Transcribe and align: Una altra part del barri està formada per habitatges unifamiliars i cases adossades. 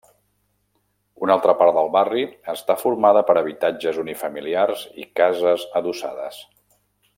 Una 1.25 1.35
altra 1.39 1.53
part 1.59 1.73
del 1.75 1.91
barri 1.95 2.23
està 2.55 2.77
formada 2.85 3.23
per 3.29 3.37
habitatges 3.43 4.01
unifamiliars 4.05 4.87
i 5.05 5.07
cases 5.21 5.69
adossades. 5.83 6.43